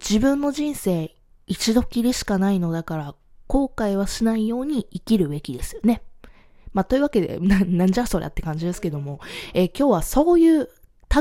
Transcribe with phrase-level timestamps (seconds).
[0.00, 1.14] 自分の人生
[1.46, 3.14] 一度きりしかないのだから
[3.46, 6.02] 後悔はしないように生きるべきですよね。
[6.72, 9.18] まあ、というわけで、 な、なんじゃそりゃって感じですけども、
[9.54, 10.68] えー、今日はそういう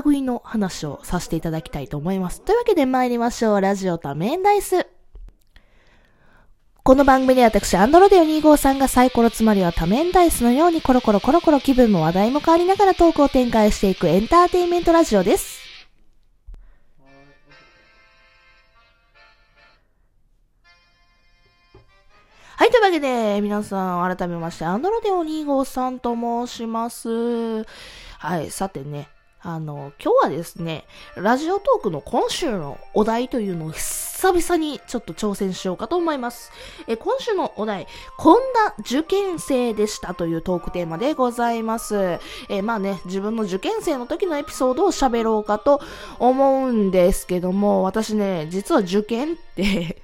[0.05, 2.41] 類の話をさせていただきたいと思います。
[2.41, 3.61] というわけで参りましょう。
[3.61, 4.85] ラジオ多面ダイス。
[6.83, 15.58] この番組で私、アンドロデオ253がサイコロつまりは多面ダイスのようにコロコロコロコロ気分も話題も変わりながらトークを展開していくエンターテインメントラジオです。
[22.59, 26.13] はい、というわけで、皆さん、改めまして、アンドロデオ253と
[26.45, 27.63] 申します。
[28.17, 29.07] はい、さてね、
[29.39, 30.83] あの、今日はですね、
[31.15, 36.51] ラジオトークの今週のお題というのを久々にちょっと挑戦しようかと思います。
[36.87, 42.19] え今週のお題、こんな受験生でしたというトークテーマでございます。
[42.49, 45.79] えまあね、自分の受験生の時のエピソードを喋ろうかと
[46.19, 50.01] 思うんですけども、私ね、実は受験って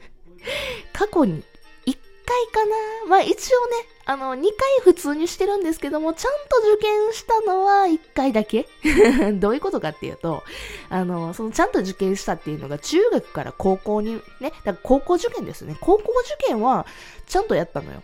[0.93, 1.43] 過去に
[2.25, 2.75] 回かな
[3.07, 4.49] まあ一応ね、あの、2回
[4.83, 8.67] 普通にしてるんですけども、ちゃんと受験したのは1回だけ
[9.33, 10.43] どういうことかっていうと、
[10.89, 15.77] あの、そのちゃんと受験したっていうのが中学から高校にね、だから高校受験ですね。
[15.81, 16.85] 高校受験は
[17.27, 18.03] ちゃんとやったのよ。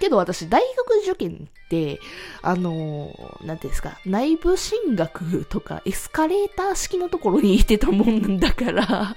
[0.00, 2.00] けど私、大学受験って、
[2.42, 9.16] あのー、なんていうんですか、内部進学とかエスカレーター式のところにいてたもんだから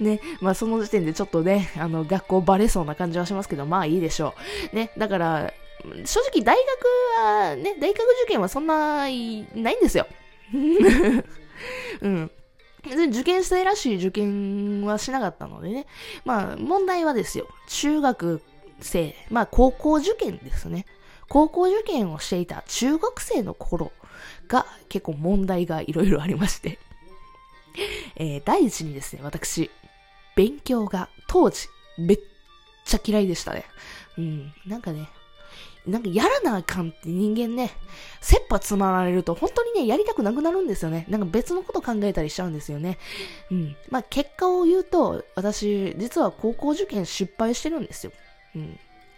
[0.00, 4.34] ね、まあその時点でちょっとね、あの、学校バレそうな感じはしますけど、まあいいでしょ
[4.72, 4.76] う。
[4.76, 5.52] ね、だから、
[6.04, 10.06] 正直大学は、ね、大学受験はそんな、ないんですよ。
[12.00, 12.30] うん。
[12.84, 15.86] 別に受験生らしい受験はしなかったのでね。
[16.24, 17.48] まあ、問題はですよ。
[17.66, 18.42] 中学
[18.80, 20.86] 生、まあ高校受験ですね。
[21.28, 23.92] 高校受験をしていた中学生の頃
[24.48, 26.78] が結構問題がいろいろありまして。
[28.16, 29.70] えー、第一にですね、私、
[30.38, 31.66] 勉強が当時、
[31.98, 32.20] めっ
[32.84, 33.64] ちゃ嫌いでしたね。
[34.16, 35.08] うん、なんかね、
[35.84, 37.72] なんかやらなあかんって人間ね、
[38.20, 41.06] 切羽詰まられると本当にね、やりたくなくなるんですよね。
[41.08, 42.98] なんか別のこと考えたりしちゃうんですよね。
[43.50, 43.76] うん。
[43.90, 48.12] まあ結果を言うと、私、実は高校受験失敗してるんですよ。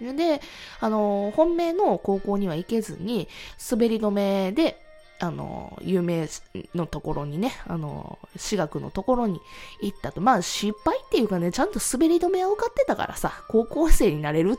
[0.01, 0.17] うん。
[0.17, 0.41] で、
[0.81, 3.29] あの、本命の高校には行けずに、
[3.71, 4.83] 滑り止めで、
[5.21, 6.29] あの、有名
[6.75, 9.41] のところにね、あの、私学のところに
[9.83, 10.21] 行ったと。
[10.21, 14.59] まあ、失敗っていうかね、ちゃんと滑り止めは受かってたからさ、高校生になれる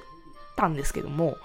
[0.56, 1.38] たんですけども、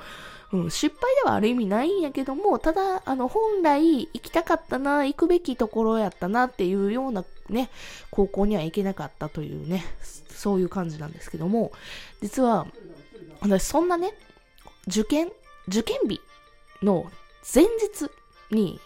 [0.53, 7.71] うん、失敗ではある意味ないんやけども、ただ、あの、本来行きたかったな、行くべきところやったなっていうようなね、
[8.11, 9.85] 高校には行けなかったというね、
[10.31, 11.73] そういう感じなんですけども、
[12.21, 12.67] 実は、
[13.41, 14.13] 私そんなね、
[14.87, 15.31] 受験、
[15.69, 16.21] 受験日
[16.83, 17.11] の
[17.53, 18.11] 前日
[18.51, 18.81] に、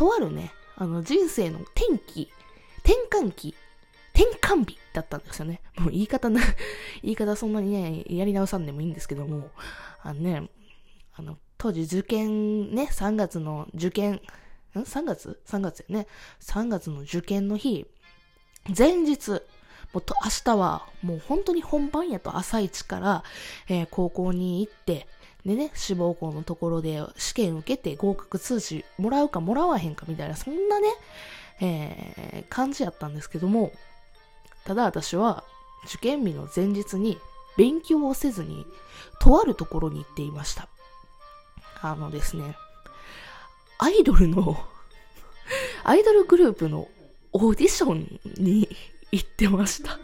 [0.00, 2.30] とあるね、あの人生の転機、
[2.78, 3.54] 転換期、
[4.14, 5.60] 転換日だったんですよね。
[5.76, 6.40] もう言い方な、
[7.04, 9.50] 言い方そんなにね、やり直さんでもいいんですけども、
[10.02, 10.48] あのね、
[11.12, 14.20] あの、当時受験ね、3月の受験、ん
[14.74, 16.06] ?3 月 ?3 月よね。
[16.40, 17.86] 3月の受験の日、
[18.74, 19.32] 前日、
[19.92, 23.24] もうと明日はもう本当に本番やと朝一から、
[23.68, 25.06] えー、高校に行って、
[25.44, 30.88] でね、志望校のところで試験受けて合格通知もらうかもらわへんかみたいな、そんなね、
[31.60, 33.72] えー、感じやったんですけども、
[34.64, 35.44] ただ私は
[35.86, 37.18] 受験日の前日に
[37.56, 38.66] 勉強をせずに、
[39.18, 40.68] とあるところに行っていました。
[41.82, 42.56] あのですね、
[43.78, 44.62] アイドルの
[45.84, 46.88] アイドルグループの
[47.32, 48.68] オーディションに
[49.10, 49.98] 行ってました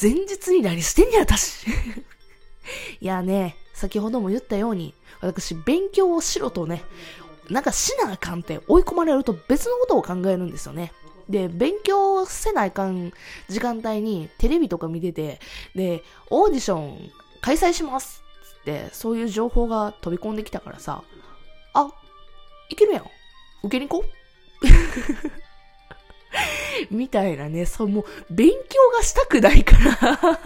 [0.00, 1.66] 前日に何してんねや、私
[3.00, 6.82] いやね、先ほども言ったように、私、勉強をしろとね、
[7.48, 10.92] なんかしなあかんって追い込まれると別のことを考えるんですよね。
[11.28, 13.12] で、勉強せないかん
[13.48, 15.40] 時間帯にテレビとか見てて、
[15.74, 17.10] で、オーディション
[17.40, 18.22] 開催します
[18.62, 21.02] って、そういう情報が飛び込んできたからさ、
[21.74, 21.90] あ、
[22.70, 23.04] いけるやん。
[23.62, 24.10] 受けに行こう
[26.94, 28.56] みたいなね、そう、もう、勉強
[28.96, 30.40] がしたくないから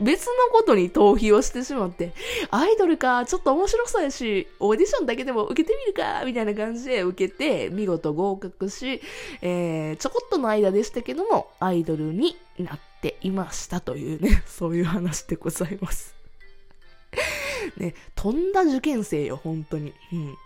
[0.00, 2.12] 別のことに逃避をしてしまって、
[2.50, 9.00] アイドルか、ちょっと面白そうやし、オーディションだけでも受けてみるか、みたいな感じで受けて、見事合格し、
[9.42, 16.14] えー、ちょこっとの間でしたけども、アイドルになっていましたというね、 そういう話でございます。
[17.76, 19.94] ね、とんだ受験生よ、本当に。
[20.12, 20.36] うん。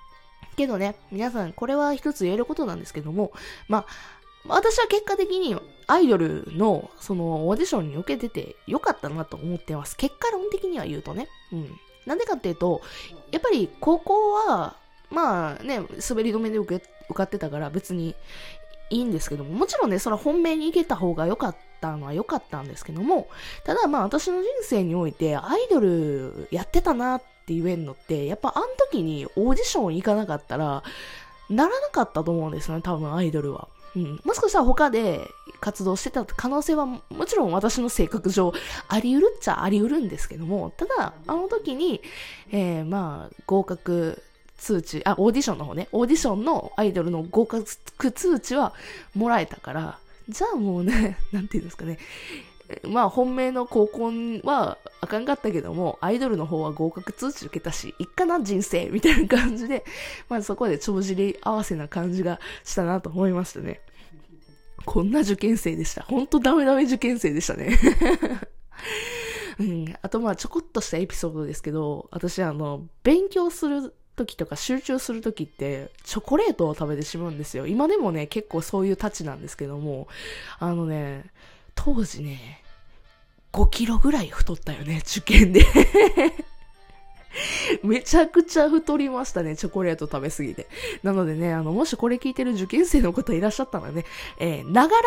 [0.57, 3.33] けどね、皆さん、これは一つ言えることなんですけども、
[3.69, 3.87] まあ、
[4.47, 5.57] 私は結果的に
[5.87, 9.97] アイドルのそのオーディションに受けててよかったなと思ってます。
[9.97, 11.29] 結果論的には言うとね。
[11.53, 11.79] うん。
[12.07, 12.81] なんでかっていうと、
[13.31, 14.77] やっぱり高校は、
[15.11, 18.15] まあね、滑り止めで受け受かってたから別に
[18.89, 23.29] いいんですけども、もちろんね、それは本命に行けた方が良かったのは良かったんですけども、
[23.65, 30.83] ただまあ私の人生においてアイドルやってたなって言えんのって、やっぱあの時にオーディション行かなかったら、
[31.49, 33.69] ならなかったと思うんですよね、多分アイドルは。
[33.97, 35.29] うん、もしかしたら他で
[35.61, 38.53] 活動してた可能性はもちろん私の性格上
[38.89, 42.01] あり得るっちゃあり得るんですけども、ただ、あの時に、
[42.51, 44.23] えー、まあ、合格
[44.59, 48.75] 通知、あ、オーディションの方ね、オーディションのアイドルの合格通知は
[49.15, 49.99] もらえたから、
[50.29, 51.99] じゃあもうね、 なんていうんですかね、
[52.85, 54.13] まあ本命の高校
[54.45, 59.85] はあかんかったけども、アイドルの方は合格通知受けたし、いっかな人生みたいな感じで、
[60.29, 63.81] まあそこで帳尻合わせな感じがしたなと思いましたね。
[64.85, 66.03] こんな受験生でした。
[66.03, 67.79] ほんとダメダメ受験生でしたね。
[69.59, 77.67] うん、あとまあちょこっとしたエピソードですけど、私あの、勉強する時とか集中する時ってチョコレートを食べてしまうんですよ。
[77.67, 80.09] 今でもね、結構そういうたちなんですけども、
[80.59, 81.27] あのね、
[81.83, 82.61] 当時ね、
[83.55, 85.65] 5キロぐらい太ったよね、受験で
[87.83, 90.67] めちゃくちゃ太りましたね、チョコレート食べすぎて。
[91.03, 94.05] なのでね、あの、もしこれ聞いてる受験生の方いらっしゃったらね、
[94.39, 95.03] えー、ながら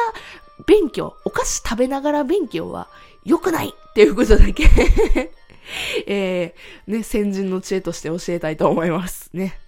[0.65, 2.87] 勉強、お菓子食べながら勉強は
[3.23, 4.63] 良くないっていうことだけ
[6.07, 9.29] えー、ね、先人の知恵として教えたいと思います。
[9.31, 9.59] ね。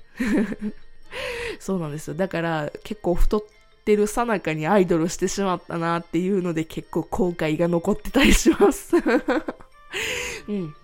[1.59, 2.15] そうなんですよ。
[2.15, 3.43] だから、結構太っ
[3.85, 8.95] てるさなかにアイドルしてしまったなっていうので結構後悔が残ってたりします。
[10.49, 10.75] うん。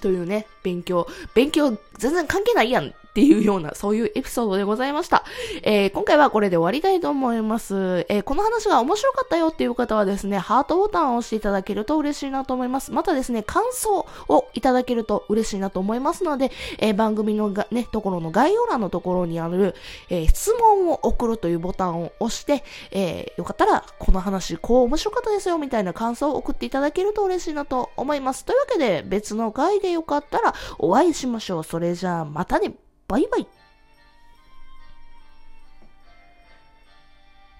[0.00, 5.24] というね、勉強、勉強全然関係ないやんっっていうような、そういうエピソードでございました。
[5.64, 8.06] えー、今回はこれで終わりたいと思います。
[8.08, 12.92] えー、この話が面白かったよっていう方はですね、ハートボタンを押していただけると嬉しいなと思います。
[12.92, 19.74] またですね、感想をいただけると嬉しいなと思いますので、えー、番組のがね、ところの概要欄のところにある、
[20.10, 22.62] え質問を送るというボタンを押して、
[22.92, 28.44] えよかったら、この話、こう面白かったですよ、みたいな感想を送っていただけると嬉しいなと思います。
[28.44, 31.64] というわけで、別の回でよかったらお会いしましょう。
[31.64, 32.74] それじゃあ、またね。
[33.08, 33.46] バイバイ。